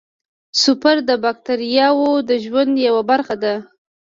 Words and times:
سپور 0.61 0.97
د 1.09 1.11
باکتریاوو 1.23 2.09
د 2.29 2.31
ژوند 2.45 2.73
یوه 2.87 3.01
برخه 3.11 3.35
ده. 3.43 3.55